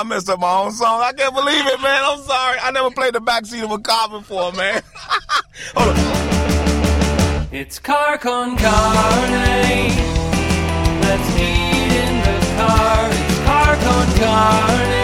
[0.00, 1.02] I messed up my own song.
[1.02, 2.02] I can't believe it, man.
[2.02, 2.56] I'm sorry.
[2.62, 4.82] I never played the backseat of a car before, man.
[5.76, 7.48] Hold on.
[7.52, 9.90] It's car con carne.
[11.02, 13.10] Let's eat in the car.
[13.12, 14.99] It's car con carne.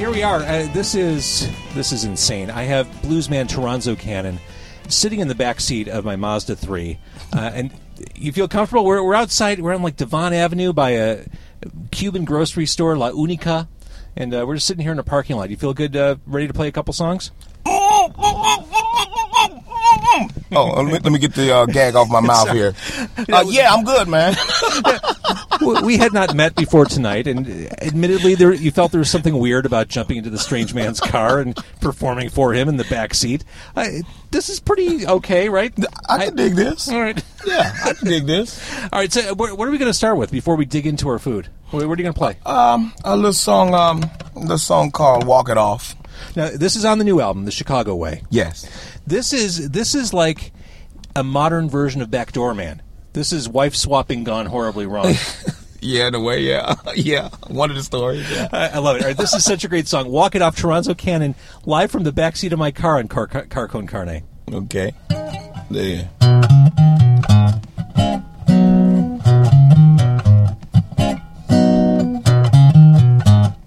[0.00, 0.40] Here we are.
[0.40, 2.48] Uh, this is this is insane.
[2.48, 4.38] I have bluesman Toronzo Cannon
[4.88, 6.98] sitting in the back seat of my Mazda 3,
[7.36, 7.70] uh, and
[8.14, 8.86] you feel comfortable.
[8.86, 9.60] We're, we're outside.
[9.60, 11.26] We're on like Devon Avenue by a
[11.90, 13.68] Cuban grocery store, La Unica,
[14.16, 15.50] and uh, we're just sitting here in a parking lot.
[15.50, 15.94] You feel good?
[15.94, 17.30] Uh, ready to play a couple songs?
[20.52, 22.74] Oh, let me, let me get the uh, gag off my mouth here.
[23.30, 24.34] Uh, yeah, I'm good, man.
[25.60, 27.46] We had not met before tonight, and
[27.82, 31.38] admittedly, there you felt there was something weird about jumping into the strange man's car
[31.40, 33.44] and performing for him in the back seat.
[33.76, 33.86] Uh,
[34.30, 35.72] this is pretty okay, right?
[36.08, 36.88] I can dig this.
[36.88, 37.22] All right.
[37.46, 38.60] Yeah, I can dig this.
[38.92, 41.08] All right, so what, what are we going to start with before we dig into
[41.08, 41.48] our food?
[41.70, 42.36] What, what are you going to play?
[42.46, 44.10] Um, a little song, um,
[44.46, 45.94] the song called "Walk It Off."
[46.36, 48.22] Now, this is on the new album, The Chicago Way.
[48.30, 48.68] Yes.
[49.06, 50.52] This is this is like
[51.16, 52.82] a modern version of Backdoor Man.
[53.12, 55.14] This is wife swapping gone horribly wrong.
[55.82, 57.30] Yeah, in a way, yeah, yeah.
[57.46, 58.30] One of the stories.
[58.30, 58.48] Yeah.
[58.52, 59.02] I, I love it.
[59.02, 60.10] All right, this is such a great song.
[60.10, 63.46] Walk it off, Toronzo Cannon, live from the backseat of my car on Car- Car-
[63.46, 64.22] Carcone Carne.
[64.52, 64.92] Okay.
[65.70, 66.10] There.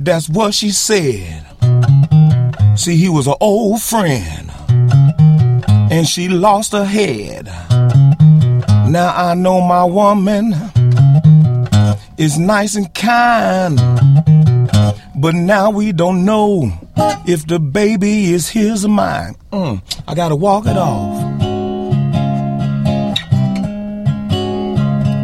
[0.07, 1.43] That's what she said.
[2.79, 4.49] See, he was an old friend.
[5.91, 7.47] And she lost her head.
[8.89, 10.53] Now I know my woman
[12.17, 13.75] is nice and kind.
[15.13, 16.71] But now we don't know
[17.27, 19.35] if the baby is his or mine.
[19.51, 21.21] Mm, I gotta walk it off.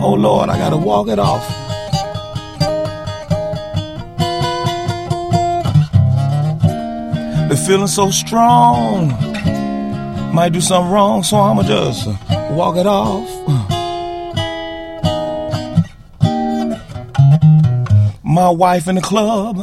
[0.03, 1.62] Oh Lord, I gotta walk it off.
[7.53, 9.09] The feeling so strong.
[10.33, 12.07] Might do something wrong, so I'ma just
[12.49, 13.29] walk it off.
[18.23, 19.57] My wife in the club,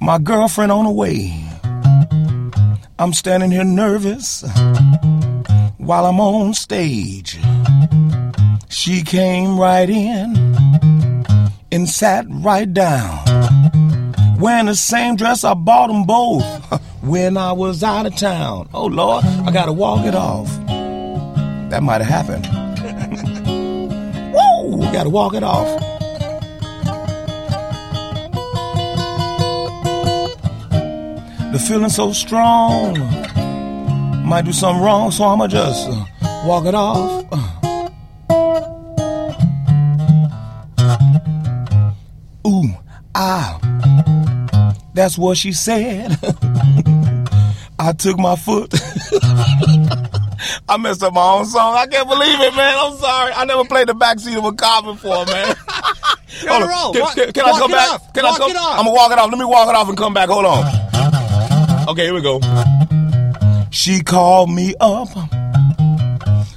[0.00, 1.32] my girlfriend on the way.
[2.98, 4.42] I'm standing here nervous
[5.78, 7.38] while I'm on stage.
[8.68, 10.34] She came right in
[11.70, 13.21] and sat right down.
[14.42, 16.42] Wearing the same dress I bought them both
[17.00, 18.68] when I was out of town.
[18.74, 20.48] Oh Lord, I gotta walk it off.
[21.70, 22.46] That might have happened.
[24.34, 24.80] Woo!
[24.92, 25.80] Gotta walk it off.
[31.52, 32.98] The feeling so strong.
[34.26, 36.04] Might do something wrong, so I'ma just uh,
[36.44, 37.26] walk it off.
[45.02, 46.12] That's what she said.
[47.80, 48.72] I took my foot.
[50.68, 51.74] I messed up my own song.
[51.74, 52.76] I can't believe it, man.
[52.78, 53.32] I'm sorry.
[53.32, 55.56] I never played the backseat of a car before, man.
[56.46, 56.92] Hold on.
[56.94, 57.90] Can, can- can I come back?
[57.94, 58.12] off.
[58.12, 58.56] Can Walk I come?
[58.56, 59.28] I'm gonna walk it off.
[59.30, 60.28] Let me walk it off and come back.
[60.28, 61.88] Hold on.
[61.88, 62.40] Okay, here we go.
[63.72, 65.08] She called me up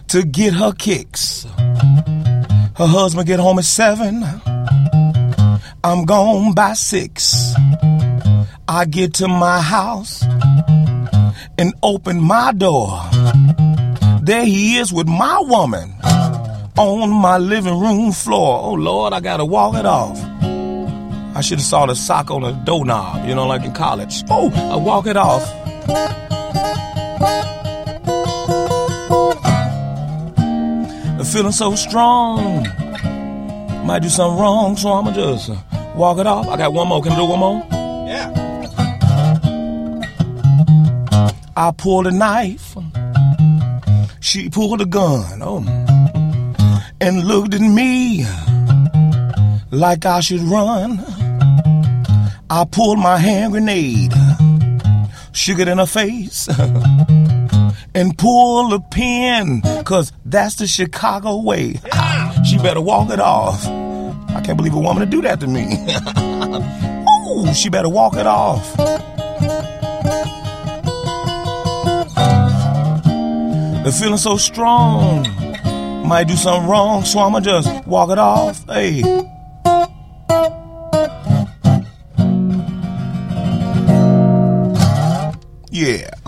[0.10, 1.46] to get her kicks.
[2.76, 4.24] Her husband get home at seven.
[5.84, 7.35] I'm gone by six.
[8.76, 10.22] I get to my house
[11.58, 13.00] and open my door.
[14.22, 15.94] There he is with my woman
[16.78, 18.60] on my living room floor.
[18.62, 20.20] Oh Lord, I gotta walk it off.
[21.38, 24.26] I should have saw the sock on the doorknob, you know, like in college.
[24.30, 25.44] Oh, I walk it off.
[31.18, 32.68] The feeling so strong.
[33.86, 35.50] Might do something wrong, so I'ma just
[35.96, 36.50] walk it off.
[36.50, 37.02] I got one more.
[37.02, 37.75] Can I do one more?
[41.58, 42.76] I pulled a knife.
[44.20, 45.40] She pulled a gun.
[45.42, 45.64] Oh.
[47.00, 48.26] And looked at me
[49.72, 51.00] like I should run.
[52.50, 54.14] I pulled my hand grenade,
[55.32, 56.48] shook it in her face,
[57.96, 61.80] and pulled a pin, cause that's the Chicago way.
[62.46, 63.66] She better walk it off.
[63.66, 65.66] I can't believe a woman to do that to me.
[67.50, 68.76] Ooh, she better walk it off.
[73.86, 75.28] The feeling so strong,
[76.08, 78.66] might do something wrong, so I'ma just walk it off.
[78.68, 79.04] Hey.
[85.72, 86.10] Yeah.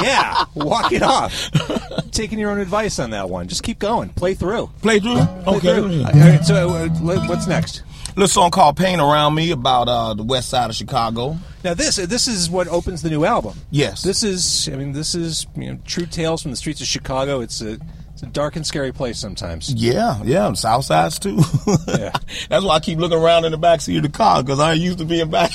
[0.00, 1.50] Yeah, walk it off.
[2.12, 3.48] Taking your own advice on that one.
[3.48, 4.10] Just keep going.
[4.10, 4.70] Play through.
[4.82, 5.24] Play through?
[5.44, 5.74] Play Okay.
[5.80, 6.04] through.
[6.04, 6.88] All right, so uh,
[7.26, 7.82] what's next?
[8.16, 11.36] Little song called Pain Around Me about uh, the west side of Chicago.
[11.64, 13.58] Now this this is what opens the new album.
[13.72, 14.04] Yes.
[14.04, 17.40] This is I mean this is you know true tales from the streets of Chicago.
[17.40, 17.76] It's a
[18.12, 19.74] it's a dark and scary place sometimes.
[19.74, 21.40] Yeah, yeah, South Sides too.
[21.88, 22.12] Yeah.
[22.48, 24.74] That's why I keep looking around in the back seat of the car because I
[24.74, 25.50] used to being back.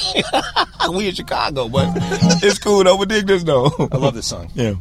[0.91, 1.88] we in Chicago, but
[2.44, 2.97] it's cool though.
[2.97, 3.71] We dig this though.
[3.91, 4.51] I love this song.
[4.53, 4.73] Yeah.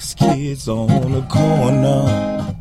[0.00, 2.54] Six kids on the corner,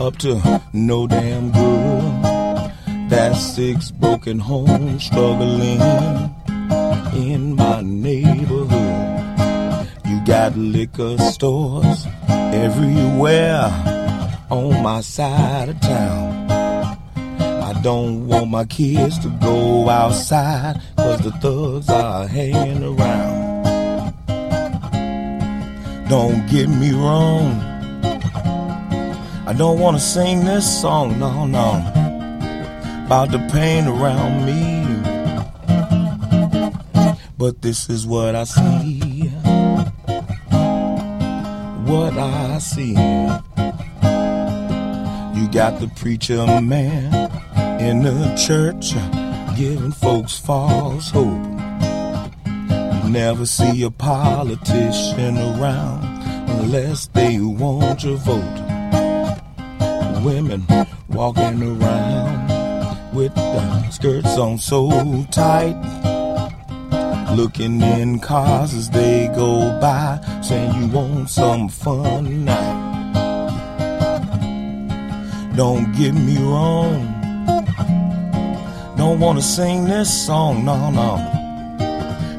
[0.00, 2.72] up to no damn good.
[3.08, 5.80] That's six broken homes struggling
[7.14, 9.88] in my neighborhood.
[10.04, 13.70] You got liquor stores everywhere
[14.50, 16.50] on my side of town.
[17.62, 23.47] I don't want my kids to go outside cause the thugs are hanging around.
[26.08, 27.60] Don't get me wrong.
[29.46, 31.82] I don't want to sing this song, no, no.
[33.04, 34.78] About the pain around me.
[37.36, 39.28] But this is what I see.
[41.84, 42.92] What I see.
[45.38, 47.30] You got the preacher man
[47.80, 48.94] in the church
[49.58, 51.57] giving folks false hope.
[53.08, 56.04] Never see a politician around
[56.60, 58.58] unless they want your vote.
[60.22, 60.66] Women
[61.08, 65.74] walking around with the skirts on so tight.
[67.34, 72.88] Looking in cars as they go by, saying you want some fun tonight.
[75.56, 77.14] Don't get me wrong.
[78.98, 81.37] Don't wanna sing this song, no, no.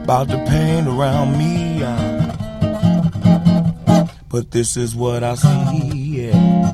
[0.09, 1.83] About the pain around me.
[4.27, 6.71] But this is what I see, yeah.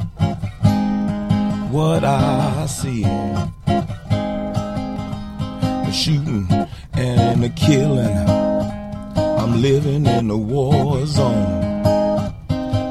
[1.70, 3.04] What I see.
[5.84, 6.48] The shooting
[6.94, 8.30] and the killing.
[9.18, 11.84] I'm living in a war zone.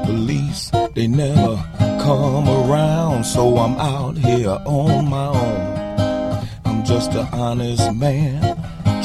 [0.05, 1.55] Police, they never
[2.03, 6.47] come around, so I'm out here on my own.
[6.65, 8.55] I'm just an honest man,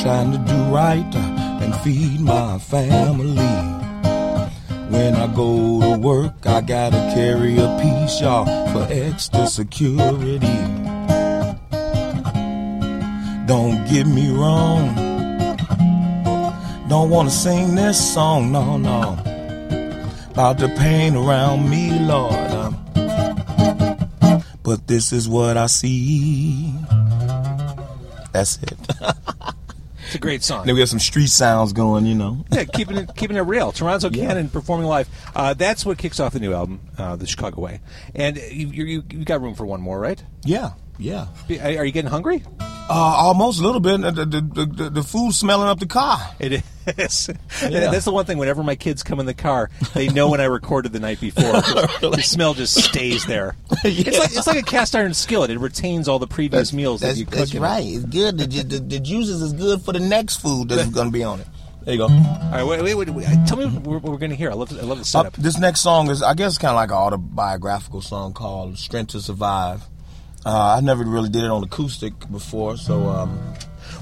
[0.03, 1.15] trying to do right
[1.63, 3.37] and feed my family.
[4.89, 10.59] When I go to work, I gotta carry a piece, y'all, for extra security.
[13.47, 14.95] Don't get me wrong.
[16.89, 19.17] Don't wanna sing this song, no, no.
[20.31, 22.33] About the pain around me, Lord.
[22.33, 22.77] um,
[24.63, 26.73] But this is what I see.
[28.33, 28.79] That's it.
[30.11, 30.67] It's a great song.
[30.67, 32.45] then we have some street sounds going, you know.
[32.51, 33.71] yeah, keeping it keeping it real.
[33.71, 35.09] Toronzo Cannon performing live.
[35.37, 37.81] Uh, that's what kicks off the new album, uh, the Chicago Way.
[38.13, 40.21] And you, you you got room for one more, right?
[40.45, 41.29] Yeah, yeah.
[41.49, 42.43] Are you getting hungry?
[42.61, 44.01] Uh, almost a little bit.
[44.01, 46.19] The, the, the, the, the food's smelling up the car.
[46.41, 46.63] It is.
[47.71, 47.91] Yeah.
[47.91, 48.39] That's the one thing.
[48.39, 51.45] Whenever my kids come in the car, they know when I recorded the night before.
[52.11, 53.55] The smell just stays there.
[53.85, 55.51] It's like it's like a cast iron skillet.
[55.51, 57.35] It retains all the previous meals that you cook.
[57.35, 57.85] That's right.
[57.87, 58.39] It's good.
[58.39, 61.41] The, the, the juices is good for the next food that's going to be on
[61.41, 61.47] it.
[61.85, 62.09] There you go.
[62.09, 63.27] All right, wait, wait, wait, wait.
[63.47, 64.51] Tell me what we're, we're going to hear.
[64.51, 65.33] I love I love the Uh, setup.
[65.37, 69.21] this next song is, I guess, kind of like an autobiographical song called "Strength to
[69.21, 69.83] Survive."
[70.45, 73.39] Uh, I never really did it on acoustic before, so um,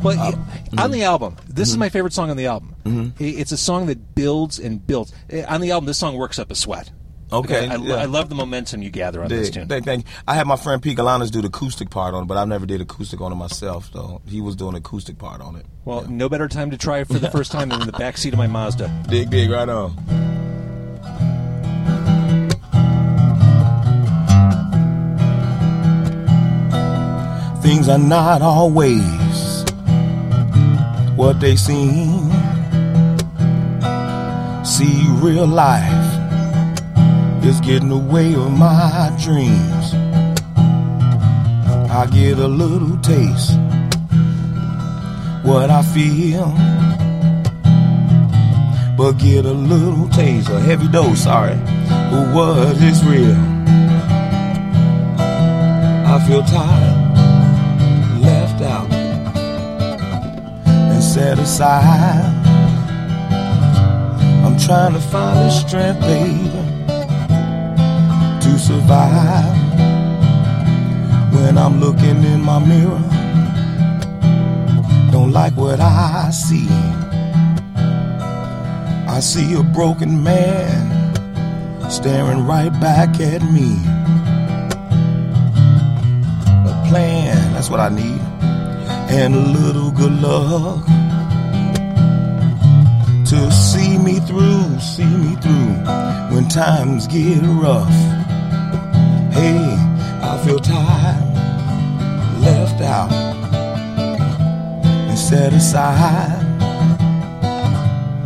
[0.02, 0.34] Well, y-
[0.82, 2.74] on the album, this is my favorite song on the album.
[3.20, 5.12] I- It's a song that builds and builds.
[5.30, 6.90] Eh, On the album, this song works up a sweat.
[7.30, 7.96] Okay, I, yeah.
[7.96, 9.68] I love the momentum you gather on this tune.
[9.68, 10.02] thank you.
[10.26, 12.64] I had my friend Pete Galanis do the acoustic part on it, but I never
[12.64, 13.90] did acoustic on it myself.
[13.92, 15.66] So he was doing the acoustic part on it.
[15.84, 18.16] Well, no better time to try it for the first time than in the back
[18.16, 18.90] seat of my Mazda.
[19.10, 19.94] Dig, dig, right on.
[27.60, 29.02] Things are not always
[31.18, 32.30] what they seem.
[34.64, 36.06] See, real life
[37.44, 39.94] is getting away with my dreams.
[41.90, 43.58] I get a little taste,
[45.42, 46.54] what I feel.
[48.96, 51.58] But get a little taste, a heavy dose, sorry,
[52.14, 53.36] of what is real.
[56.12, 56.87] I feel tired,
[61.28, 62.46] set aside.
[64.44, 66.48] I'm trying to find the strength, baby,
[68.44, 69.56] to survive.
[71.34, 73.04] When I'm looking in my mirror,
[75.12, 76.70] don't like what I see.
[79.16, 80.80] I see a broken man
[81.90, 83.70] staring right back at me.
[86.72, 88.20] A plan, that's what I need,
[89.10, 90.97] and a little good luck
[93.28, 95.74] to see me through, see me through
[96.32, 97.92] when times get rough.
[99.34, 99.76] Hey,
[100.22, 101.22] I feel tired,
[102.40, 103.12] left out,
[104.72, 106.42] and set aside.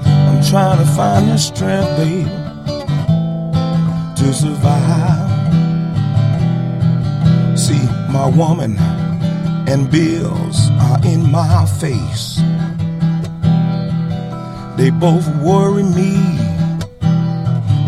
[0.06, 2.22] I'm trying to find the strength, baby,
[4.14, 5.30] to survive.
[7.58, 8.76] See, my woman
[9.68, 12.40] and bills are in my face.
[14.82, 16.16] They both worry me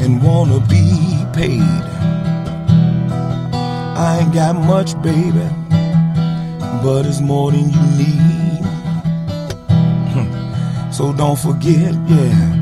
[0.01, 1.83] and wanna be paid.
[4.07, 5.49] I ain't got much, baby,
[6.85, 8.65] but it's more than you need.
[10.15, 10.93] Hmm.
[10.93, 12.55] So don't forget, yeah,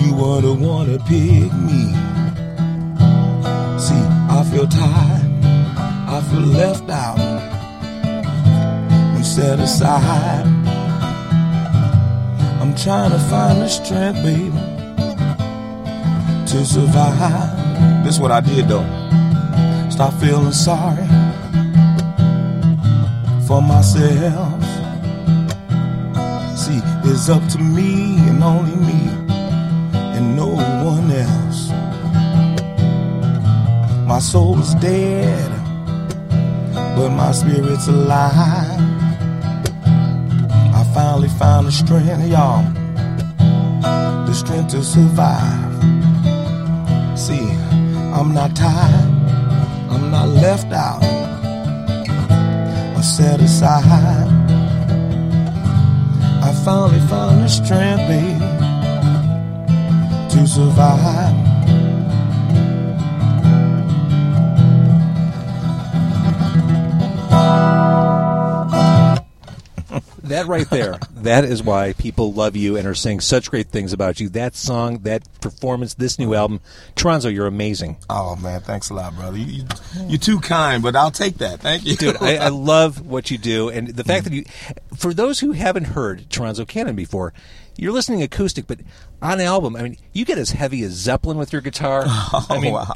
[0.00, 1.92] you were the one to pick me.
[3.78, 4.04] See,
[4.36, 5.28] I feel tired,
[6.16, 10.57] I feel left out and set aside.
[12.82, 14.52] Trying to find the strength, baby,
[16.46, 18.04] to survive.
[18.04, 18.86] This is what I did though.
[19.90, 21.06] Stop feeling sorry
[23.48, 24.62] for myself.
[26.56, 29.08] See, it's up to me and only me
[30.16, 31.70] and no one else.
[34.06, 35.50] My soul is dead,
[36.96, 38.87] but my spirit's alive.
[41.18, 42.62] I finally found the strength, y'all.
[44.24, 45.82] The strength to survive.
[47.18, 47.50] See,
[48.14, 49.10] I'm not tired.
[49.90, 51.02] I'm not left out
[52.96, 54.28] or set aside.
[56.40, 58.38] I finally found the strength, baby,
[60.30, 61.47] to survive.
[70.28, 73.92] That right there, that is why people love you and are saying such great things
[73.92, 74.28] about you.
[74.28, 76.60] That song, that performance, this new album,
[76.96, 77.96] Tronzo, you're amazing.
[78.08, 79.38] Oh man, thanks a lot, brother.
[79.38, 79.64] You, you,
[80.06, 81.60] you're too kind, but I'll take that.
[81.60, 84.44] Thank you, Dude, I, I love what you do, and the fact that you,
[84.96, 87.32] for those who haven't heard Tronzo Cannon before,
[87.78, 88.80] you're listening acoustic, but
[89.22, 92.04] on album, I mean, you get as heavy as Zeppelin with your guitar.
[92.30, 92.94] Oh, I mean, Oh, wow.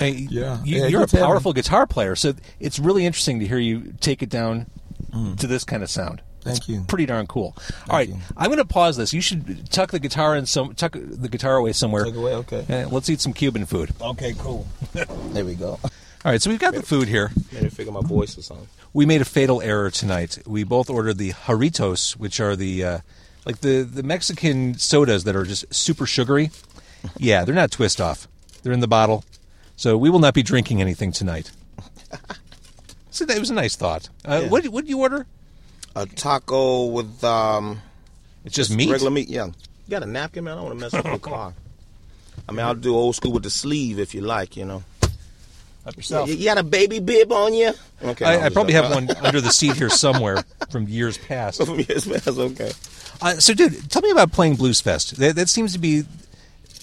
[0.00, 0.62] I Yeah.
[0.64, 1.24] You, yeah, you're a gets heavy.
[1.24, 4.66] powerful guitar player, so it's really interesting to hear you take it down
[5.10, 5.38] mm.
[5.38, 6.20] to this kind of sound.
[6.44, 6.84] Thank It's you.
[6.86, 7.56] Pretty darn cool.
[7.88, 8.16] All right, you.
[8.36, 9.12] I'm going to pause this.
[9.12, 12.04] You should tuck the guitar in some, tuck the guitar away somewhere.
[12.04, 12.82] Tuck away, okay.
[12.82, 13.90] Uh, let's eat some Cuban food.
[14.00, 14.66] Okay, cool.
[14.92, 15.78] there we go.
[15.82, 17.30] All right, so we've got the food here.
[17.52, 18.66] Maybe figure my voice or something.
[18.92, 20.38] we made a fatal error tonight.
[20.46, 22.98] We both ordered the Jarritos, which are the uh,
[23.44, 26.50] like the the Mexican sodas that are just super sugary.
[27.18, 28.26] Yeah, they're not twist off.
[28.62, 29.24] They're in the bottle.
[29.76, 31.50] So we will not be drinking anything tonight.
[33.10, 34.08] So that was a nice thought.
[34.24, 34.48] Uh, Yeah.
[34.48, 35.26] What what did you order?
[35.96, 37.80] A taco with um
[38.44, 38.90] It's just meat.
[38.90, 39.28] regular meat.
[39.28, 39.46] Yeah.
[39.46, 39.52] You
[39.90, 40.54] got a napkin, man?
[40.54, 41.54] I don't want to mess up your car.
[42.48, 44.56] I mean, I'll do old school with the sleeve if you like.
[44.56, 44.82] You know.
[45.84, 47.72] Help You, you got a baby bib on you?
[48.02, 48.24] Okay.
[48.24, 51.60] I, I probably have one under the seat here somewhere from years past.
[51.60, 52.72] yes, man, that's okay.
[53.20, 55.16] Uh, so, dude, tell me about playing Blues Fest.
[55.18, 56.04] That, that seems to be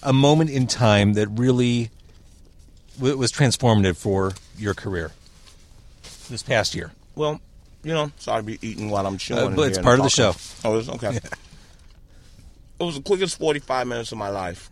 [0.03, 1.89] a moment in time that really
[2.97, 5.11] w- was transformative for your career
[6.29, 6.91] this past year.
[7.15, 7.41] Well,
[7.83, 9.53] you know, sorry to be eating while I'm chewing.
[9.53, 10.33] Uh, but it's part of the show.
[10.63, 11.19] Oh, it's okay.
[12.79, 14.71] It was the quickest 45 minutes of my life,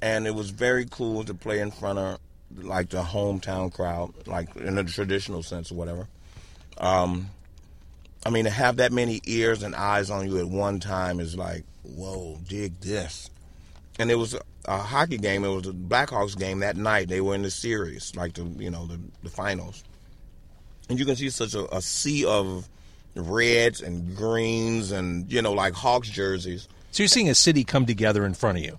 [0.00, 2.18] and it was very cool to play in front of
[2.56, 6.08] like the hometown crowd, like in a traditional sense or whatever.
[6.78, 7.30] Um,
[8.24, 11.36] I mean, to have that many ears and eyes on you at one time is
[11.36, 13.28] like, whoa, dig this.
[13.98, 15.44] And it was a, a hockey game.
[15.44, 17.08] It was a Blackhawks game that night.
[17.08, 19.84] They were in the series, like the you know the the finals
[20.88, 22.68] and you can see such a, a sea of
[23.14, 26.68] reds and greens and you know like Hawks jerseys.
[26.90, 28.78] So you're seeing a city come together in front of you.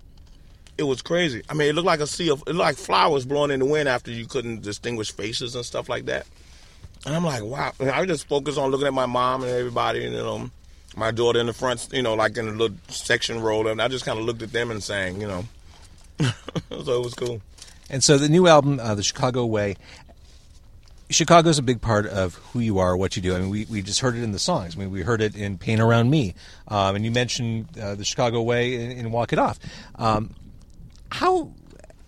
[0.77, 1.41] It was crazy.
[1.49, 3.87] I mean, it looked like a sea of it like flowers blowing in the wind
[3.87, 6.27] after you couldn't distinguish faces and stuff like that.
[7.05, 7.71] And I'm like, wow.
[7.79, 10.49] And I just focused on looking at my mom and everybody, and you know,
[10.95, 13.87] my daughter in the front, you know, like in the little section row, and I
[13.87, 15.45] just kind of looked at them and sang, you know.
[16.19, 17.41] so it was cool.
[17.89, 19.75] And so the new album, uh, The Chicago Way,
[21.09, 23.35] Chicago's a big part of who you are, what you do.
[23.35, 24.75] I mean, we, we just heard it in the songs.
[24.75, 26.33] I mean, we heard it in Pain Around Me.
[26.67, 29.59] Um, and you mentioned uh, the Chicago Way in, in Walk It Off.
[29.95, 30.31] Um,
[31.11, 31.51] how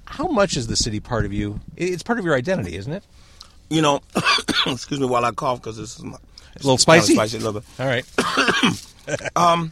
[0.06, 1.60] how much is the city part of you?
[1.76, 3.04] It's part of your identity, isn't it?
[3.70, 4.02] You know,
[4.66, 7.14] excuse me while I cough because this is my, A little spicy?
[7.14, 7.70] spicy a little bit.
[7.80, 8.06] All right.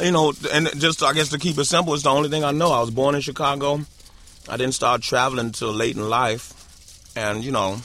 [0.00, 2.50] you know, and just I guess to keep it simple, it's the only thing I
[2.50, 2.72] know.
[2.72, 3.80] I was born in Chicago.
[4.48, 6.52] I didn't start traveling until late in life,
[7.16, 7.78] and you know,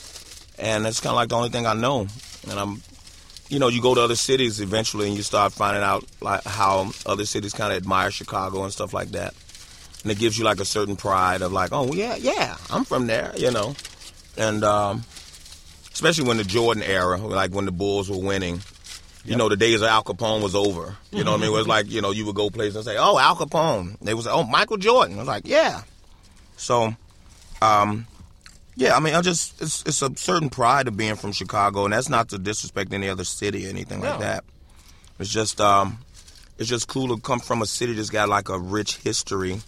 [0.60, 2.08] and it's kind of like the only thing I know.
[2.50, 2.82] And I'm,
[3.50, 6.92] you know, you go to other cities eventually, and you start finding out like how
[7.06, 9.34] other cities kind of admire Chicago and stuff like that,
[10.04, 13.08] and it gives you like a certain pride of like, oh yeah, yeah, I'm from
[13.08, 13.76] there, you know,
[14.38, 15.04] and um,
[15.94, 18.62] especially when the Jordan era, like when the Bulls were winning.
[19.26, 20.96] You know, the days of Al Capone was over.
[21.12, 21.52] You know what I mean?
[21.52, 24.00] It was like, you know, you would go places and say, oh, Al Capone.
[24.00, 25.16] They would say, oh, Michael Jordan.
[25.16, 25.82] I was like, yeah.
[26.56, 26.96] So,
[27.62, 28.08] um,
[28.78, 31.94] yeah, I mean, I just, it's, it's a certain pride of being from Chicago, and
[31.94, 34.44] that's not to disrespect any other city or anything like that.
[35.18, 35.98] It's just, um,
[36.60, 39.60] it's just cool to come from a city that's got like a rich history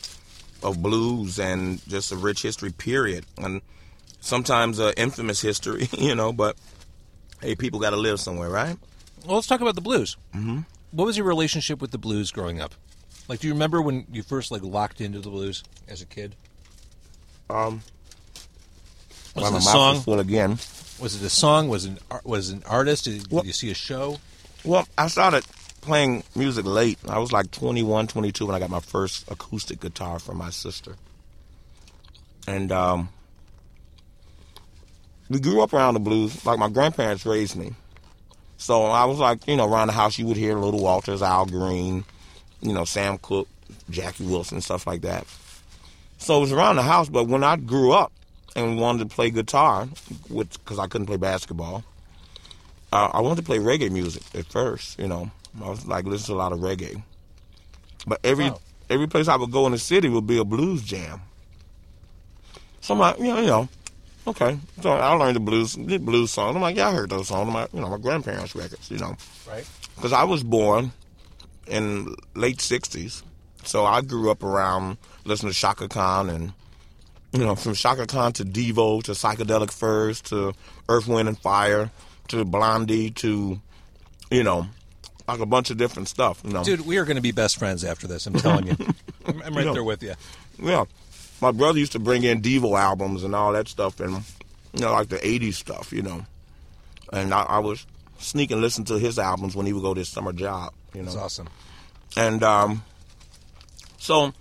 [0.61, 3.25] of blues and just a rich history, period.
[3.39, 3.63] And
[4.19, 6.55] sometimes uh, infamous history, you know, but
[7.41, 8.77] hey, people got to live somewhere, right?
[9.25, 10.17] Well, let's talk about the blues.
[10.35, 10.59] Mm-hmm.
[10.91, 12.75] What was your relationship with the blues growing up?
[13.27, 16.35] Like, do you remember when you first like locked into the blues as a kid?
[17.49, 17.81] Um,
[19.35, 20.19] Was it a song?
[20.19, 20.51] again.
[20.99, 21.69] Was it a song?
[21.69, 23.05] Was it an was it an artist?
[23.05, 24.17] Did, did Well- you see a show?
[24.65, 25.45] Well, I started
[25.81, 26.99] playing music late.
[27.07, 30.95] I was like 21, 22 when I got my first acoustic guitar from my sister.
[32.45, 33.09] And um,
[35.29, 36.45] we grew up around the blues.
[36.45, 37.73] Like my grandparents raised me.
[38.57, 41.45] So I was like, you know, around the house you would hear Little Walters, Al
[41.45, 42.03] Green,
[42.61, 43.47] you know, Sam Cooke,
[43.89, 45.25] Jackie Wilson, stuff like that.
[46.17, 48.11] So it was around the house, but when I grew up
[48.55, 49.85] and wanted to play guitar,
[50.29, 51.83] which because I couldn't play basketball,
[52.91, 54.99] uh, I wanted to play reggae music at first.
[54.99, 55.31] You know,
[55.63, 57.03] I was like listening to a lot of reggae.
[58.07, 58.59] But every Wow.
[58.89, 61.21] every place I would go in the city would be a blues jam.
[62.81, 63.69] So I'm like, you know, you know,
[64.27, 64.57] okay.
[64.81, 66.55] So I learned the blues, the blues songs.
[66.55, 67.51] I'm like, yeah, I heard those songs.
[67.51, 68.89] My, you know, my grandparents' records.
[68.89, 69.15] You know,
[69.47, 69.67] Right.
[69.95, 70.91] because I was born
[71.67, 73.21] in late '60s,
[73.63, 76.53] so I grew up around listening to Chaka Khan and
[77.33, 80.53] you know from Chaka Khan to Devo to Psychedelic Furs to
[80.87, 81.91] Earth, Wind and Fire
[82.29, 83.59] to Blondie to
[84.31, 84.67] you know
[85.27, 86.41] like a bunch of different stuff.
[86.43, 88.25] You know, Dude, we are going to be best friends after this.
[88.25, 88.75] I'm telling you.
[89.27, 89.73] I'm, I'm right Yeah.
[89.73, 90.13] there with you.
[90.59, 90.85] yeah.
[91.41, 94.23] My brother used to bring in Devo albums and all that stuff, and
[94.73, 95.93] you know like the '80s stuff.
[95.93, 96.25] You know,
[97.13, 97.85] and I, I was
[98.17, 100.73] sneaking listen to his albums when he would go to his summer job.
[100.93, 101.47] You know, That's awesome.
[102.17, 102.83] And um,
[103.99, 104.33] so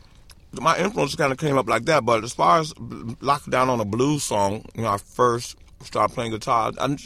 [0.52, 2.04] my influence kind of came up like that.
[2.04, 2.74] But as far as
[3.20, 6.72] locking down on a blues song, you know, I first started playing guitar.
[6.78, 6.96] I,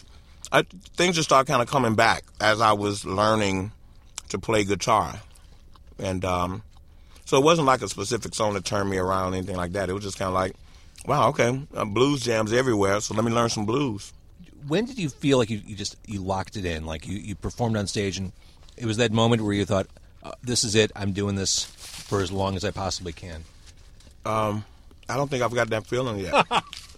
[0.53, 0.63] I,
[0.97, 3.73] things just started kind of coming back as I was learning
[4.29, 5.21] to play guitar.
[5.99, 6.63] And um,
[7.25, 9.89] so it wasn't like a specific song that turned me around or anything like that.
[9.89, 10.53] It was just kind of like,
[11.07, 14.13] wow, okay, uh, blues jams everywhere, so let me learn some blues.
[14.67, 16.87] When did you feel like you, you just you locked it in?
[16.87, 18.33] Like you, you performed on stage, and
[18.77, 19.87] it was that moment where you thought,
[20.23, 20.93] uh, "This is it.
[20.97, 23.45] I'm doing this for as long as I possibly can."
[24.25, 24.65] Um,
[25.09, 26.47] I don't think I've got that feeling yet.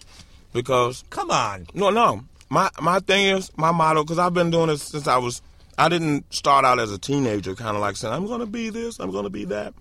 [0.53, 1.67] because Come on.
[1.75, 2.25] No, no.
[2.49, 5.43] My my thing is my motto because I've been doing this since I was.
[5.77, 8.71] I didn't start out as a teenager, kind of like saying I'm going to be
[8.71, 9.75] this, I'm going to be that.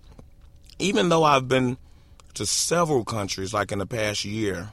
[0.80, 1.78] Even though I've been
[2.34, 4.72] to several countries, like in the past year,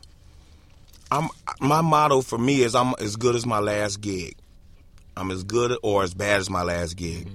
[1.10, 1.28] I'm
[1.60, 4.36] my motto for me is I'm as good as my last gig.
[5.16, 7.28] I'm as good or as bad as my last gig.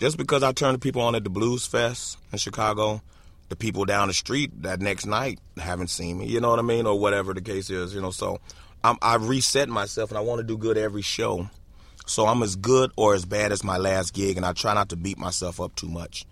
[0.00, 3.02] Just because I turned the people on at the Blues Fest in Chicago,
[3.50, 6.26] the people down the street that next night haven't seen me.
[6.26, 7.94] You know what I mean, or whatever the case is.
[7.94, 8.40] You know, so
[8.82, 11.48] I'm, I reset myself and I want to do good every show.
[12.06, 14.88] So I'm as good or as bad as my last gig, and I try not
[14.88, 16.24] to beat myself up too much.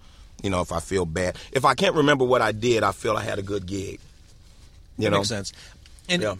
[0.43, 3.17] You know, if I feel bad, if I can't remember what I did, I feel
[3.17, 4.01] I had a good gig.
[4.97, 5.53] You That know, makes sense.
[6.09, 6.37] And Yeah.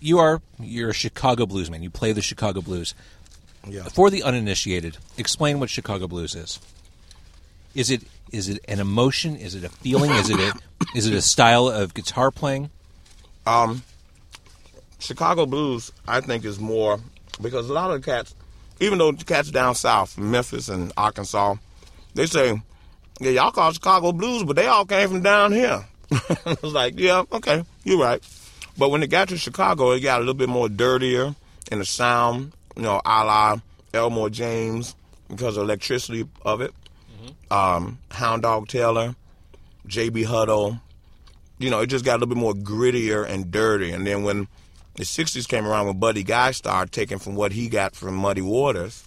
[0.00, 1.82] you are you're a Chicago blues man.
[1.82, 2.94] You play the Chicago blues.
[3.68, 3.84] Yeah.
[3.84, 6.60] For the uninitiated, explain what Chicago blues is.
[7.74, 9.36] Is it is it an emotion?
[9.36, 10.10] Is it a feeling?
[10.12, 10.52] Is it a
[10.94, 12.70] is it a style of guitar playing?
[13.46, 13.82] Um,
[14.98, 16.98] Chicago blues, I think, is more
[17.40, 18.34] because a lot of the cats,
[18.80, 21.56] even though the cats down south, Memphis and Arkansas,
[22.14, 22.60] they say,
[23.20, 26.98] "Yeah, y'all call Chicago blues, but they all came from down here." I was like,
[26.98, 28.22] "Yeah, okay, you're right."
[28.76, 31.34] But when it got to Chicago, it got a little bit more dirtier
[31.70, 33.56] in the sound, you know, a la
[33.92, 34.94] Elmore James,
[35.28, 36.72] because of electricity of it.
[37.50, 39.14] Um, Hound Dog Taylor,
[39.86, 40.24] J.B.
[40.24, 40.80] Hutto.
[41.58, 43.92] You know, it just got a little bit more grittier and dirty.
[43.92, 44.48] And then when
[44.96, 48.42] the '60s came around, when Buddy Guy started taking from what he got from Muddy
[48.42, 49.02] Waters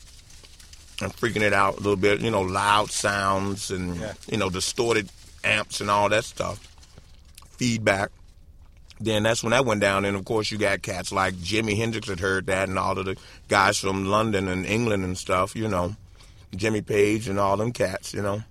[1.02, 4.14] and freaking it out a little bit, you know, loud sounds and Yeah.
[4.30, 5.10] you know distorted
[5.44, 6.60] amps and all that stuff,
[7.58, 8.12] feedback
[9.00, 10.06] then that's when that went down.
[10.06, 13.06] And of course, you got cats like Jimi Hendrix had heard that, and all of
[13.06, 15.96] the guys from London and England and stuff, you know,
[16.56, 18.44] Jimmy Page and all them cats, you know.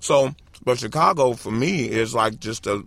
[0.00, 2.84] So, but Chicago for me is like just a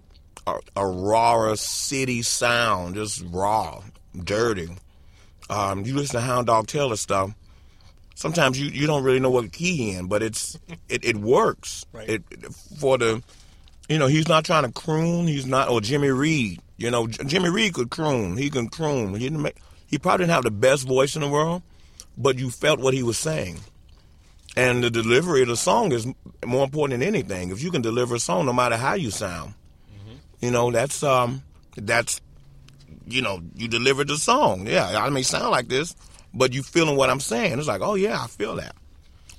[0.48, 3.82] a, a rawer city sound, just raw,
[4.24, 4.70] dirty.
[5.50, 7.32] Um, you listen to Hound Dog Taylor stuff.
[8.16, 10.58] Sometimes you, you don't really know what key in, but it's
[10.90, 11.86] it, it works.
[11.92, 12.10] Right.
[12.10, 12.24] It
[12.80, 13.24] for the
[13.90, 15.28] you know, he's not trying to croon.
[15.28, 16.60] He's not, or Jimmy Reed.
[16.78, 18.38] You know, Jimmy Reed could croon.
[18.38, 19.16] He can croon.
[19.16, 19.58] He make.
[19.88, 21.62] He probably didn't have the best voice in the world,
[22.18, 23.60] but you felt what he was saying.
[24.58, 26.08] And the delivery of the song is
[26.46, 27.52] more important than anything.
[27.52, 29.54] If you can deliver a song, no matter how you sound,
[30.42, 31.44] you know that's um
[31.76, 32.20] that's
[33.08, 34.68] you know you delivered the song.
[34.68, 35.96] Yeah, I may sound like this,
[36.34, 37.58] but you feeling what I'm saying.
[37.60, 38.76] It's like, oh yeah, I feel that.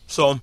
[0.06, 0.40] So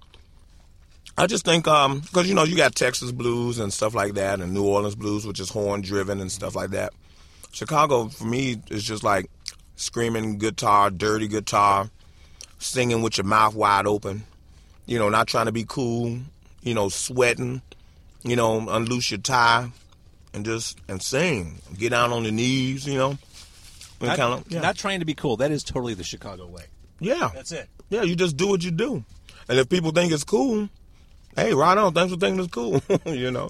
[1.17, 4.39] I just think um because you know you got Texas blues and stuff like that,
[4.41, 6.93] and New Orleans blues, which is horn driven and stuff like that.
[7.51, 9.29] Chicago for me is just like
[9.75, 11.89] screaming guitar, dirty guitar,
[12.59, 14.23] singing with your mouth wide open.
[14.85, 16.17] You know, not trying to be cool.
[16.63, 17.61] You know, sweating.
[18.23, 19.69] You know, unloose your tie
[20.33, 21.59] and just and sing.
[21.77, 22.87] Get down on your knees.
[22.87, 23.17] You know,
[24.01, 24.61] Not, kinda- yeah.
[24.61, 25.37] not trying to be cool.
[25.37, 26.63] That is totally the Chicago way.
[26.99, 27.29] yeah.
[27.35, 27.69] That's it.
[27.89, 29.03] Yeah, you just do what you do.
[29.47, 30.69] And if people think it's cool,
[31.35, 31.93] hey, right on.
[31.93, 32.81] Thanks for thinking it's cool.
[33.05, 33.49] you know.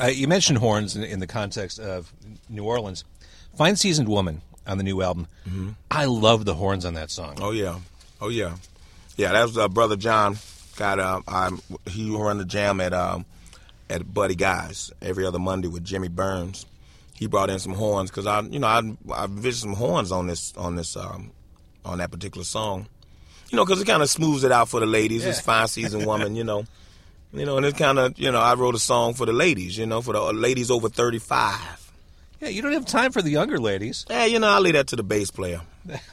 [0.00, 2.12] Uh, you mentioned horns in, in the context of
[2.48, 3.04] New Orleans.
[3.56, 5.28] Fine Seasoned Woman on the new album.
[5.90, 7.38] I love the horns on that song.
[7.40, 7.78] Oh yeah.
[8.20, 8.56] Oh yeah.
[9.16, 10.36] Yeah, that was uh, brother John.
[10.76, 13.24] Got uh, um, he run the jam at um,
[13.88, 16.66] at Buddy Guy's every other Monday with Jimmy Burns.
[17.12, 18.82] He brought in some horns because I, you know, I
[19.14, 21.30] I visited some horns on this on this um,
[21.84, 22.88] on that particular song.
[23.50, 25.24] You know, because it kind of smooths it out for the ladies.
[25.24, 25.42] It's Yeah.
[25.44, 26.34] fine season woman.
[26.36, 26.64] You know.
[27.34, 29.76] You know, and it's kind of, you know, I wrote a song for the ladies,
[29.76, 31.92] you know, for the ladies over 35.
[32.40, 34.06] Yeah, you don't have time for the younger ladies.
[34.08, 35.60] Yeah, you know, I leave that to the bass player.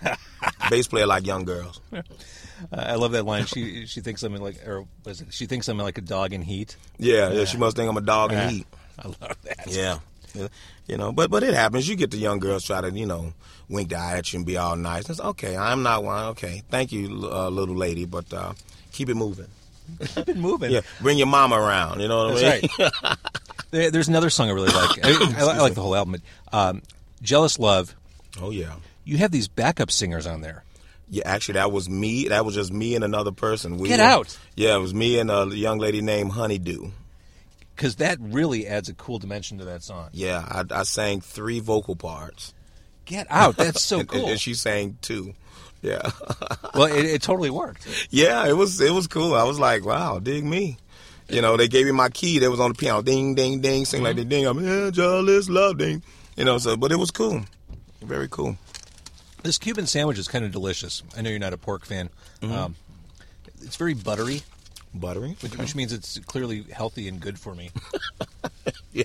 [0.70, 1.80] bass player like young girls.
[1.94, 2.02] Uh,
[2.72, 3.46] I love that line.
[3.46, 5.34] She she thinks I'm like, or was it?
[5.34, 6.76] She thinks I'm like a dog in heat.
[6.98, 8.68] Yeah, yeah, she must think I'm a dog in heat.
[9.00, 9.68] I love that.
[9.68, 10.00] Yeah.
[10.34, 10.48] Yeah.
[10.88, 11.88] You know, but but it happens.
[11.88, 13.34] You get the young girls try to, you know,
[13.70, 15.10] wink the eye at you and be all nice.
[15.10, 15.58] It's okay.
[15.58, 16.26] I'm not one.
[16.30, 18.54] Okay, thank you, uh, little lady, but uh,
[18.92, 19.48] keep it moving.
[20.16, 20.72] I've been moving.
[20.72, 22.00] Yeah, bring your mom around.
[22.02, 22.70] You know what I mean?
[22.78, 23.18] That's right.
[23.72, 25.06] There- There's another song I really like.
[25.06, 26.18] I, I, I like the whole album.
[26.52, 26.82] But, um,
[27.22, 27.96] Jealous Love.
[28.42, 28.74] oh yeah.
[29.06, 30.64] You have these backup singers on there.
[31.10, 32.28] Yeah, actually, that was me.
[32.30, 33.78] That was just me and another person.
[33.78, 34.38] We Get were- out.
[34.56, 36.92] Yeah, it was me and a young lady named Honeydew.
[37.76, 40.10] because that really adds a cool dimension to that song.
[40.14, 42.54] Yeah, I, I sang three vocal parts.
[43.06, 43.56] Get out!
[43.58, 44.28] That's so and, cool.
[44.28, 45.34] and she sang two.
[45.82, 46.12] Yeah,
[46.76, 47.88] well, it, it totally worked.
[48.12, 49.34] yeah, it was it was cool.
[49.34, 50.78] I was like, wow, dig me.
[51.30, 52.40] You know, they gave me my key.
[52.40, 54.46] That was on the piano, ding, ding, ding, sing like the ding.
[54.46, 56.04] I'm yeah, jealous, love, ding.
[56.36, 57.42] You know, so but it was cool,
[58.02, 58.58] very cool.
[59.44, 61.02] This Cuban sandwich is kind of delicious.
[61.18, 62.10] I know you're not a pork fan.
[62.44, 62.76] Um,
[63.62, 64.44] it's very buttery,
[64.94, 65.36] Buttery.
[65.42, 67.72] which, which means it's clearly healthy and good for me.
[68.94, 69.04] Yeah.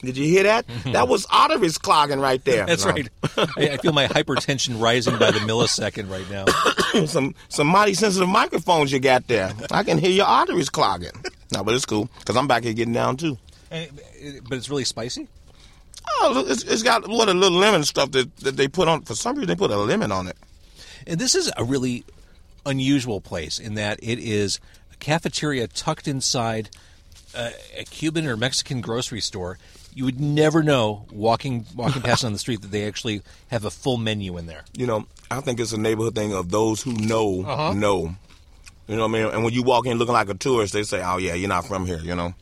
[0.00, 0.64] Did you hear that?
[0.92, 2.66] That was arteries clogging right there.
[2.66, 2.92] That's No.
[2.92, 3.08] right.
[3.36, 7.04] I, I feel my hypertension rising by the millisecond right now.
[7.06, 9.52] some some mighty sensitive microphones you got there.
[9.70, 11.12] I can hear your arteries clogging.
[11.52, 13.38] No, but it's cool because I'm back here getting down too.
[13.70, 15.28] But it's really spicy.
[16.20, 19.02] Oh, it's, it's got what a little lemon stuff that, that they put on.
[19.02, 20.36] For some reason, they put a lemon on it.
[21.06, 22.04] And this is a really
[22.64, 24.58] unusual place in that it is
[24.92, 26.70] a cafeteria tucked inside
[27.34, 29.58] uh, a Cuban or Mexican grocery store.
[29.94, 33.70] You would never know walking walking past on the street that they actually have a
[33.70, 34.62] full menu in there.
[34.74, 37.72] You know, I think it's a neighborhood thing of those who know Uh-huh.
[37.74, 38.14] know.
[38.86, 39.32] You know what I mean?
[39.34, 41.66] And when you walk in looking like a tourist, they say, "Oh yeah, you're not
[41.66, 42.34] from here." You know?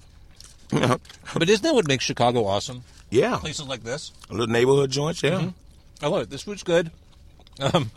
[1.34, 2.82] But isn't that what makes Chicago awesome?
[3.10, 4.12] yeah, Places like this.
[4.30, 5.22] a little neighborhood joints.
[5.22, 6.04] Yeah, Mm-hmm.
[6.04, 6.30] I love it.
[6.30, 6.90] This food's good.
[7.60, 7.90] Um,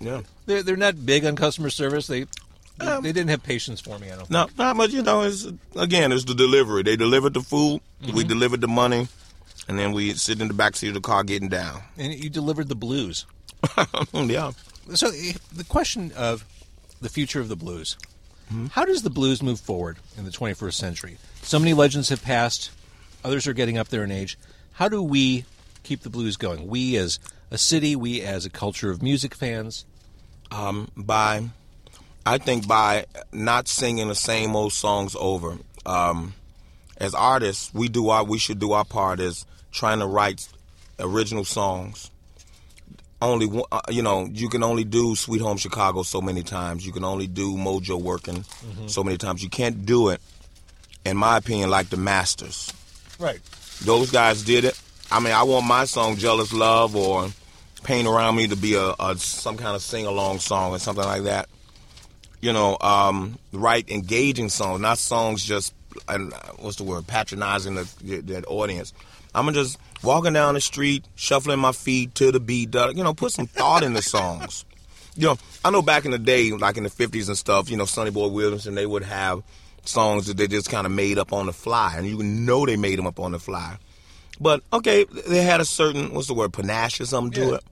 [0.00, 0.20] yeah.
[0.46, 2.06] they're they're not big on customer service.
[2.06, 2.26] They
[2.78, 4.10] they, they didn't have patience for me.
[4.10, 4.30] I don't.
[4.30, 4.90] No, not much.
[4.92, 6.82] You know, it's again, it's the delivery.
[6.82, 8.16] They delivered the food, Mm-hmm.
[8.16, 9.08] we delivered the money,
[9.68, 11.82] and then we sit in the back seat of the car getting down.
[11.96, 13.24] And you delivered the blues.
[14.12, 14.52] yeah.
[14.94, 16.44] So eh, the question of
[17.00, 17.96] the future of the blues.
[18.72, 21.16] How does the blues move forward in the 21st century?
[21.42, 22.70] So many legends have passed,
[23.24, 24.38] others are getting up there in age.
[24.74, 25.44] How do we
[25.82, 26.68] keep the blues going?
[26.68, 27.18] We as
[27.50, 29.86] a city, we as a culture of music fans.
[30.52, 31.48] um, by
[32.26, 35.58] I think by not singing the same old songs over.
[35.84, 36.34] Um,
[36.96, 40.48] as artists, we do our we should do our part as trying to write
[40.98, 42.10] original songs.
[43.20, 46.86] Only uh, you know you can only do Sweet Home Chicago so many times.
[46.86, 48.44] You can only do Mojo Working
[48.86, 49.42] so many times.
[49.42, 50.20] You can't do it,
[51.04, 52.72] in my opinion, like the Masters.
[53.18, 53.40] Right.
[53.82, 54.80] Those guys did it.
[55.10, 57.28] I mean, I want my song "Jealous Love" or
[57.82, 61.04] "Pain Around Me" to be a, a some kind of sing along song or something
[61.04, 61.48] like that.
[62.44, 65.72] You know, um, write engaging songs, not songs just
[66.08, 68.92] and uh, what's the word patronizing the, that audience.
[69.34, 72.74] I'm just walking down the street, shuffling my feet to the beat.
[72.74, 74.64] You know, put some thought in the songs.
[75.16, 77.70] You know, I know back in the day, like in the '50s and stuff.
[77.70, 79.44] You know, Sonny Boy Williamson, they would have
[79.84, 82.76] songs that they just kind of made up on the fly, and you know they
[82.76, 83.76] made them up on the fly.
[84.40, 87.54] But okay, they had a certain what's the word panache or something to Yeah.
[87.54, 87.64] it.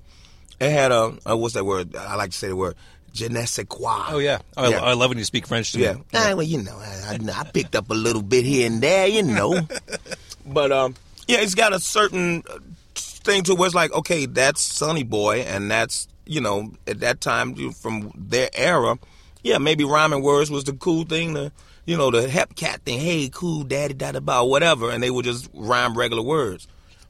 [0.61, 1.97] It had a, a what's that word?
[1.97, 2.77] I like to say the word
[3.13, 4.07] je ne sais quoi.
[4.11, 4.39] Oh yeah.
[4.57, 4.81] Oh, I, Yeah.
[4.81, 5.95] I love when you speak French to Yeah.
[5.95, 6.03] me.
[6.15, 9.07] Ah, well, you know, I, I, I picked up a little bit here and there,
[9.07, 9.61] you know.
[10.47, 10.95] but um,
[11.29, 12.59] yeah, it's got a certain uh,
[12.95, 17.01] thing to it where it's like, okay, that's Sonny Boy, and that's you know, at
[17.01, 18.99] that time from their era,
[19.43, 21.53] yeah, maybe rhyming words was the cool thing to.
[21.85, 25.11] You know the hep cat thing, hey, cool, daddy, da da ba, whatever, and they
[25.11, 26.69] would just rhyme regular words.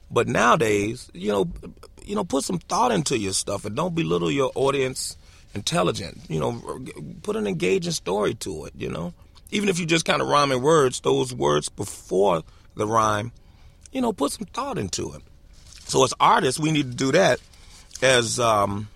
[0.09, 1.47] But nowadays, you know,
[2.03, 5.15] you know, put some thought into your stuff and don't belittle your audience
[5.53, 6.21] intelligent.
[6.29, 6.85] You know,
[7.21, 8.73] put an engaging story to it.
[8.75, 9.13] You know,
[9.51, 12.43] even if you just kind of rhyming words, those words before
[12.75, 13.31] the rhyme,
[13.91, 15.21] you know, put some thought into it.
[15.85, 17.39] So as artists, we need to do that.
[18.01, 18.89] As um,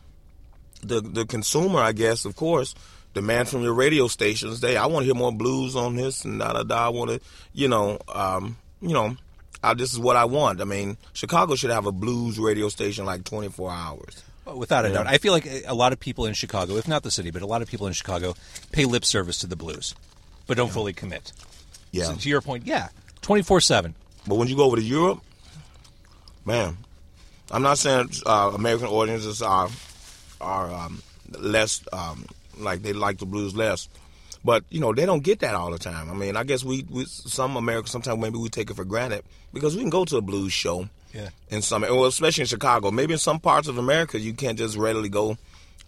[0.81, 2.75] the the consumer, I guess, of course,
[3.13, 4.59] demand from your radio stations.
[4.59, 6.85] They, I want to hear more blues on this and da da da.
[6.87, 7.21] I want to,
[7.53, 9.15] you know, um, you know,
[9.63, 10.61] I, this is what I want.
[10.61, 14.23] I mean, Chicago should have a blues radio station like twenty four hours.
[14.55, 15.07] Without a doubt.
[15.07, 17.45] I feel like a lot of people in Chicago, if not the city, but a
[17.45, 18.35] lot of people in Chicago
[18.71, 19.93] pay lip service to the blues,
[20.45, 21.33] but don't fully commit.
[21.91, 22.05] Yeah.
[22.05, 22.89] So to your point, yeah,
[23.21, 23.95] twenty four seven.
[24.25, 25.21] But when you go over to Europe,
[26.45, 26.77] man,
[27.51, 29.69] I'm not saying uh, American audiences are
[30.39, 31.01] are um,
[31.37, 32.25] less um,
[32.57, 33.89] like they like the blues less,
[34.43, 36.09] but you know they don't get that all the time.
[36.09, 39.23] I mean, I guess we, we some Americans sometimes maybe we take it for granted
[39.53, 40.87] because we can go to a blues show.
[41.13, 41.29] Yeah.
[41.49, 44.77] In some, well, especially in Chicago, maybe in some parts of America, you can't just
[44.77, 45.37] readily go,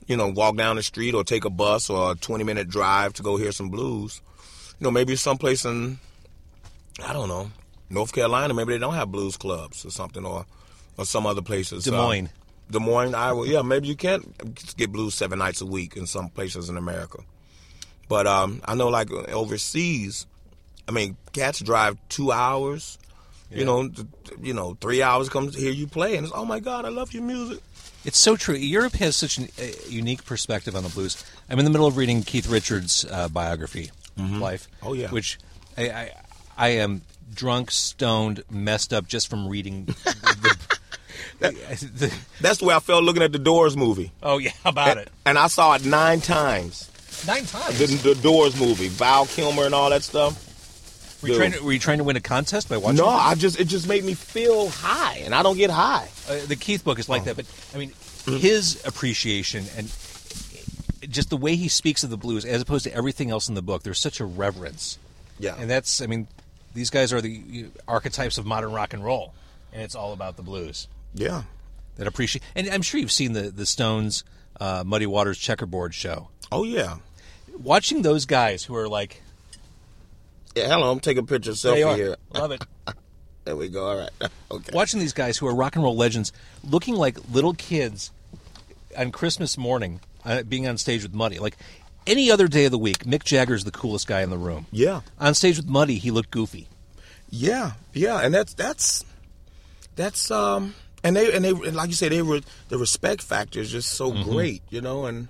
[0.07, 3.13] you know, walk down the street or take a bus or a 20 minute drive
[3.13, 4.21] to go hear some blues.
[4.79, 5.99] You know, maybe someplace in
[7.05, 7.51] I don't know,
[7.89, 10.45] North Carolina, maybe they don't have blues clubs or something, or
[10.97, 11.85] or some other places.
[11.85, 12.27] Des Moines.
[12.27, 13.47] Uh, Des Moines, Iowa.
[13.47, 17.19] Yeah, maybe you can't get blues seven nights a week in some places in America.
[18.07, 20.27] But um, I know, like overseas,
[20.87, 22.97] I mean, cats drive two hours.
[23.51, 23.89] You know,
[24.41, 26.89] you know, three hours comes to hear you play, and it's oh my god, I
[26.89, 27.59] love your music.
[28.05, 28.55] It's so true.
[28.55, 31.23] Europe has such a unique perspective on the blues.
[31.49, 34.67] I'm in the middle of reading Keith Richards' uh, biography, Life.
[34.83, 35.09] Oh, yeah.
[35.09, 35.37] which
[35.77, 36.11] I, I
[36.57, 37.01] I am
[37.33, 39.85] drunk, stoned, messed up just from reading.
[41.39, 41.49] the,
[41.95, 44.11] the- That's the way I felt looking at the Doors movie.
[44.23, 45.09] oh yeah, about it?
[45.25, 46.89] And I saw it nine times.
[47.27, 47.79] Nine times.
[47.79, 50.45] The, the Doors movie, Val Kilmer and all that stuff.
[51.21, 52.97] Were, you trying to, were you trying to win a contest by watching?
[52.97, 53.07] No.
[53.07, 56.07] I just it just made me feel high, and I don't get high.
[56.29, 57.13] Uh, the Keith book is Oh.
[57.13, 57.91] like that, but I mean,
[58.25, 58.39] Mm.
[58.39, 59.89] his appreciation and
[61.09, 63.61] just the way he speaks of the blues, as opposed to everything else in the
[63.61, 64.97] book, there's such a reverence.
[65.39, 65.55] Yeah.
[65.57, 66.27] and that's I mean,
[66.73, 69.33] these guys are the archetypes of modern rock and roll,
[69.71, 71.43] and it's all about the blues Yeah.
[71.97, 72.43] that appreciate.
[72.55, 74.23] And I'm sure you've seen the the Stones,
[74.59, 76.27] uh, Muddy Waters checkerboard show.
[76.51, 76.97] Oh yeah.
[77.57, 79.21] Watching those guys who are like,
[80.55, 80.67] Yeah.
[80.67, 82.15] Hello, I'm taking a picture selfie here.
[82.33, 82.63] love it.
[83.45, 83.87] There we go.
[83.87, 84.09] All right.
[84.51, 84.71] Okay.
[84.73, 86.31] watching these guys who are rock and roll legends
[86.63, 88.11] looking like little kids
[88.97, 91.37] on Christmas morning uh, being on stage with Muddy.
[91.39, 91.55] Like
[92.07, 94.65] any other day of the week, Mick Jagger's the coolest guy in the room.
[94.71, 95.01] Yeah.
[95.19, 96.67] On stage with Muddy, he looked goofy.
[97.29, 97.73] Yeah.
[97.93, 98.19] Yeah.
[98.21, 99.05] And that's that's
[99.95, 103.59] that's um and they and they and like you say they were the respect factor
[103.59, 105.27] is just so great, you know, and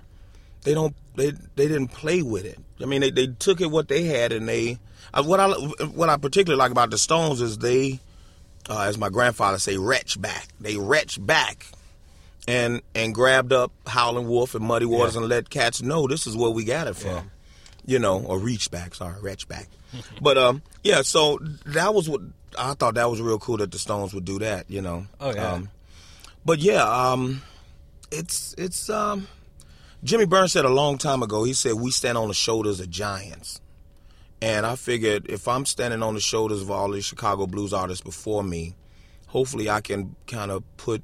[0.62, 2.58] they don't they they didn't play with it.
[2.80, 4.78] I mean, they they took it what they had and they
[5.12, 8.00] uh, what I what I particularly like about the Stones is they
[8.68, 10.48] uh, as my grandfather say retch back.
[10.60, 11.66] They retch back
[12.48, 15.20] and and grabbed up Howlin' Wolf and Muddy Waters Yeah.
[15.20, 17.10] and let cats know this is where we got it from.
[17.10, 17.22] Yeah.
[17.86, 19.68] You know, or reach back, sorry, retch back.
[20.22, 22.20] but um yeah, so that was what
[22.58, 25.06] I thought that was real cool that the Stones would do that, you know.
[25.20, 25.52] Oh, yeah.
[25.52, 25.68] Um,
[26.44, 27.42] but yeah, um
[28.10, 29.26] it's it's um
[30.02, 32.88] Jimmy Burns said a long time ago, he said we stand on the shoulders of
[32.90, 33.60] giants.
[34.42, 38.02] And I figured if I'm standing on the shoulders of all these Chicago blues artists
[38.02, 38.74] before me,
[39.26, 41.02] hopefully I can kind of put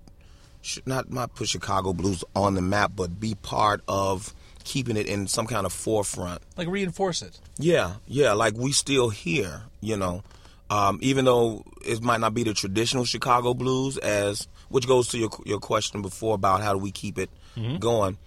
[0.86, 5.26] not not put Chicago blues on the map, but be part of keeping it in
[5.26, 6.42] some kind of forefront.
[6.56, 7.38] Like reinforce it.
[7.58, 10.22] Yeah, yeah, like we still here, you know.
[10.68, 15.18] Um, even though it might not be the traditional Chicago blues, as which goes to
[15.18, 17.30] your your question before about how do we keep it
[17.78, 18.18] going.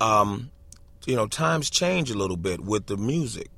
[0.00, 0.50] Um,
[1.06, 3.50] you know, times change a little bit with the music.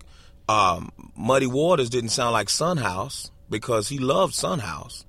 [0.49, 5.05] Um, Muddy Waters didn't sound like Sun House because he loved Sun House.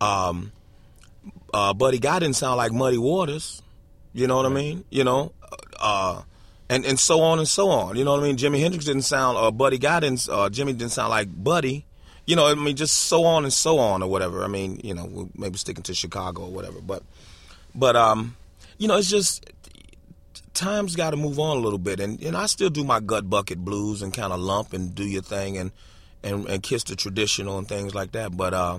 [0.00, 0.52] Um,
[1.52, 3.62] uh, Buddy Guy didn't sound like Muddy Waters.
[4.12, 4.84] You know what I mean?
[4.90, 5.32] You know,
[5.80, 6.22] uh,
[6.68, 7.96] and and so on and so on.
[7.96, 8.36] You know what I mean?
[8.36, 11.86] Jimi Hendrix didn't sound, uh, Buddy Guy didn't, uh, Jimmy didn't sound like Buddy.
[12.26, 14.44] You know, I mean, just so on and so on or whatever.
[14.44, 17.02] I mean, you know, maybe sticking to Chicago or whatever, but,
[17.74, 18.36] but um,
[18.78, 19.44] you know, it's just
[20.54, 23.28] times got to move on a little bit, and and I still do my gut
[23.28, 25.72] bucket blues and kind of lump and do your thing and
[26.22, 28.36] and and kiss the traditional and things like that.
[28.36, 28.78] But uh,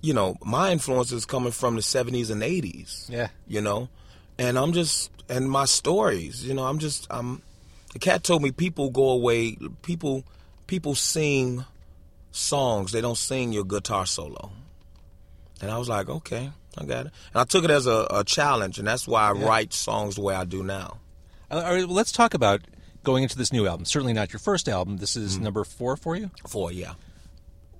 [0.00, 3.08] you know, my influence is coming from the '70s and '80s.
[3.08, 3.28] Yeah.
[3.46, 3.88] you know,
[4.38, 6.44] and I'm just and my stories.
[6.44, 7.42] You know, I'm just I'm.
[7.92, 9.56] The cat told me people go away.
[9.82, 10.24] People
[10.66, 11.64] people sing
[12.32, 12.92] songs.
[12.92, 14.52] They don't sing your guitar solo.
[15.60, 17.12] And I was like, okay, I got it.
[17.34, 20.22] And I took it as a, a challenge, and that's why I write songs the
[20.22, 20.98] way I do now.
[21.50, 22.62] Uh, All right, well, let's talk about
[23.02, 23.84] going into this new album.
[23.84, 24.98] Certainly not your first album.
[24.98, 26.30] This is number four for you.
[26.46, 26.94] Four, yeah.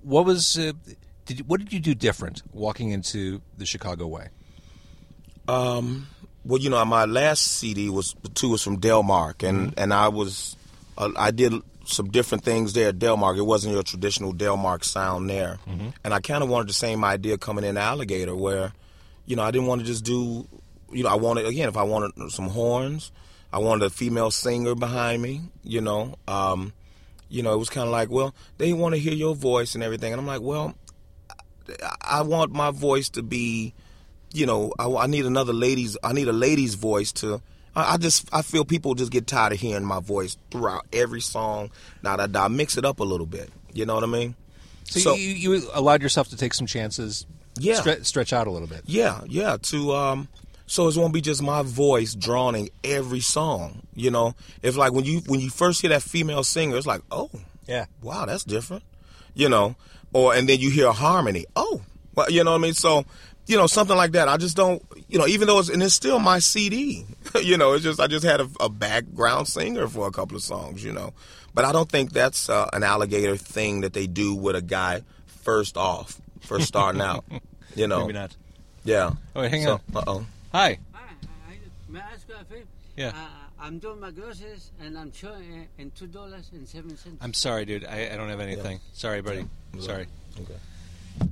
[0.02, 0.72] What was uh,
[1.26, 4.28] did you, what did you do different walking into the Chicago way?
[5.46, 6.08] Um,
[6.44, 10.56] well, you know, my last CD was two was from Delmark, and and I was
[10.96, 11.52] uh, I did
[11.84, 13.36] some different things there at Delmark.
[13.36, 15.58] It wasn't your traditional Delmark sound there,
[16.02, 18.72] and I kind of wanted the same idea coming in Alligator, where
[19.30, 20.48] you know I didn't want to just do,
[20.90, 23.12] you know, I wanted again if I wanted some horns,
[23.52, 26.16] I wanted a female singer behind me, you know.
[26.26, 26.72] Um,
[27.28, 29.84] you know, it was kind of like, well, they want to hear your voice and
[29.84, 30.74] everything, and I'm like, well,
[32.02, 33.72] I- want my voice to be
[34.32, 35.96] you know, I, I need another lady's.
[36.04, 37.42] I need a lady's voice to.
[37.74, 41.20] I, I just I feel people just get tired of hearing my voice throughout every
[41.20, 41.70] song.
[42.02, 44.36] Now that I mix it up a little bit, you know what I mean?
[44.84, 47.26] So, you, you allowed yourself to take some chances.
[47.62, 47.80] Yeah.
[47.80, 48.82] stre- stretch out a little bit.
[48.86, 49.56] Yeah, yeah.
[49.62, 50.28] To um,
[50.66, 53.82] so it won't be just my voice drowning every song.
[53.94, 57.02] You know, if like when you when you first hear that female singer, it's like,
[57.10, 57.30] oh,
[57.66, 57.86] Yeah.
[58.02, 58.82] wow, that's different.
[59.34, 59.76] You know,
[60.12, 61.46] or and then you hear a harmony.
[61.54, 61.82] Oh,
[62.14, 62.74] well, you know what I mean.
[62.74, 63.04] So
[63.46, 64.28] you know something like that.
[64.28, 64.82] I just don't.
[65.08, 67.04] You know, even though it's and it's still my CD.
[67.42, 70.42] you know, it's just I just had a, a background singer for a couple of
[70.42, 70.84] songs.
[70.84, 71.12] You know,
[71.54, 75.02] but I don't think that's uh, an alligator thing that they do with a guy
[75.26, 77.24] first off, first starting out.
[77.74, 78.36] You know, Maybe not.
[78.84, 79.12] yeah.
[79.34, 79.80] Oh, wait, hang so, on.
[79.94, 80.26] Uh oh.
[80.52, 80.78] Hi.
[80.92, 81.02] Hi,
[81.48, 81.54] I,
[81.88, 82.66] may I ask you a favor?
[82.96, 83.08] Yeah.
[83.08, 83.26] Uh,
[83.60, 87.18] I'm doing my groceries and I'm showing uh, in two dollars and seven cents.
[87.20, 87.84] I'm sorry, dude.
[87.84, 88.80] I, I don't have anything.
[88.92, 89.46] Sorry, buddy.
[89.78, 90.06] Sorry.
[90.40, 90.54] Okay.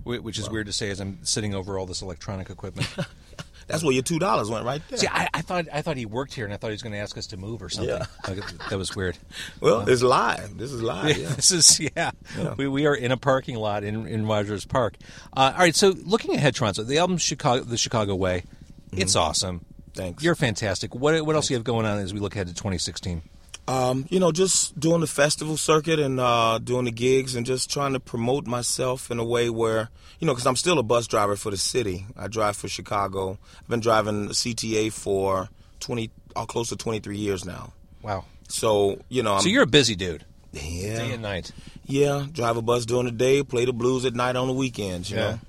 [0.05, 2.88] Which is weird to say as I'm sitting over all this electronic equipment.
[3.68, 4.98] That's where your two dollars went right there.
[4.98, 6.92] See, I, I thought I thought he worked here, and I thought he was going
[6.94, 7.94] to ask us to move or something.
[7.96, 8.07] Yeah.
[8.26, 9.18] Like, that was weird.
[9.61, 10.57] well, it's live.
[10.59, 11.16] This is live.
[11.18, 11.28] Yeah.
[11.35, 12.11] this is yeah.
[12.37, 12.54] Yeah.
[12.57, 14.96] We, we are in a parking lot in in Rogers Park.
[15.37, 18.44] Uh, all right, so looking ahead, Toronzo, the album Chicago, the Chicago Way,
[18.92, 19.64] it's awesome.
[19.94, 20.22] Thanks.
[20.22, 20.94] You're fantastic.
[20.94, 23.22] What what else do you have going on as we look ahead to 2016?
[23.68, 27.70] Um, you know, just doing the festival circuit and uh, doing the gigs and just
[27.70, 31.07] trying to promote myself in a way where, you know, because I'm still a bus
[31.07, 32.07] driver for the city.
[32.16, 33.37] I drive for Chicago.
[33.61, 35.50] I've been driving CTA for
[35.81, 37.74] 20, uh, close to 23 years now.
[38.02, 38.24] Wow.
[38.48, 41.52] So, you know, I'm, So you're a busy dude, yeah, day and night.
[41.85, 45.11] yeah, drive a bus during the day, play the blues at night on the weekends,
[45.11, 45.22] you Yeah.
[45.33, 45.40] know.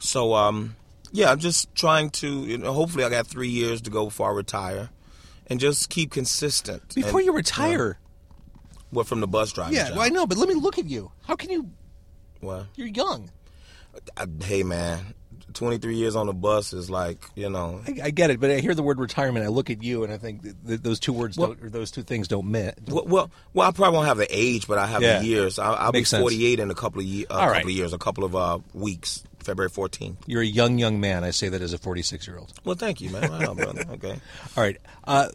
[0.00, 0.74] So, um,
[1.12, 4.30] yeah, I'm just trying to, you know, hopefully I got three years to go before
[4.30, 4.88] I retire
[5.48, 6.94] and just keep consistent.
[6.94, 7.98] Before And, you retire.
[8.90, 9.72] What, from the bus driver?
[9.72, 9.96] Yeah, job?
[9.96, 11.10] well, I know, but let me look at you.
[11.26, 11.70] How can you?
[12.40, 12.66] What?
[12.76, 13.30] You're young.
[14.16, 15.14] I, hey man,
[15.54, 17.80] 23 years on the bus is like you know.
[17.86, 19.44] I, I get it, but I hear the word retirement.
[19.44, 21.70] I look at you, and I think th- th- those two words Well- don't, or
[21.70, 22.78] those two things don't met.
[22.88, 25.18] Well, well, well, I probably won't have the age, but I have Yeah.
[25.20, 25.58] the years.
[25.58, 26.20] I, I'll be Makes sense.
[26.22, 27.64] 48 in a couple of ye- a All couple right.
[27.64, 29.22] of years, a couple of uh, weeks.
[29.42, 30.16] February 14th.
[30.26, 31.24] You're a young, young man.
[31.24, 32.52] I say that as a 46 year old.
[32.64, 33.30] Well, thank you, man.
[33.30, 33.84] Right on, brother.
[33.92, 34.20] Okay.
[34.56, 34.76] All right.
[35.04, 35.28] Uh,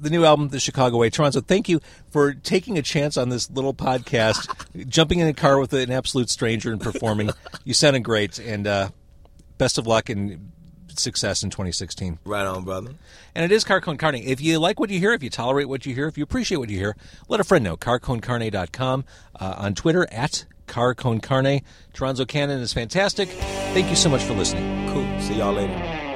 [0.00, 1.10] the new album, The Chicago Way.
[1.10, 1.80] Toronzo, thank you
[2.10, 6.30] for taking a chance on this little podcast, jumping in a car with an absolute
[6.30, 7.30] stranger and performing.
[7.64, 8.90] you sounded great, and uh,
[9.58, 10.52] best of luck and
[10.98, 12.18] success in 2016.
[12.24, 12.92] Right on, brother.
[13.34, 14.16] And it is Car Con Carne.
[14.16, 16.58] If you like what you hear, if you tolerate what you hear, if you appreciate
[16.58, 16.96] what you hear,
[17.28, 17.76] let a friend know.
[17.76, 19.04] CarConCarne.com,
[19.38, 21.62] uh, on Twitter, at Car Con Carne.
[21.94, 23.28] Toronzo Cannon is fantastic.
[23.74, 24.88] Thank you so much for listening.
[24.92, 25.20] Cool.
[25.20, 26.07] See y'all later.